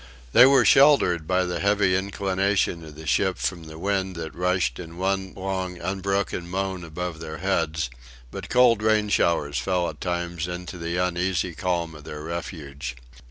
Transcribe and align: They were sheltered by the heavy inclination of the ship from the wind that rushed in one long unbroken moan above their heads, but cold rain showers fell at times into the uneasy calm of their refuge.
They 0.33 0.47
were 0.47 0.65
sheltered 0.65 1.27
by 1.27 1.43
the 1.45 1.59
heavy 1.59 1.95
inclination 1.95 2.83
of 2.83 2.95
the 2.95 3.05
ship 3.05 3.37
from 3.37 3.65
the 3.65 3.77
wind 3.77 4.15
that 4.15 4.33
rushed 4.33 4.79
in 4.79 4.97
one 4.97 5.31
long 5.35 5.77
unbroken 5.77 6.49
moan 6.49 6.83
above 6.83 7.19
their 7.19 7.37
heads, 7.37 7.91
but 8.31 8.49
cold 8.49 8.81
rain 8.81 9.09
showers 9.09 9.59
fell 9.59 9.87
at 9.89 10.01
times 10.01 10.47
into 10.47 10.79
the 10.79 10.97
uneasy 10.97 11.53
calm 11.53 11.93
of 11.93 12.03
their 12.05 12.23
refuge. 12.23 12.95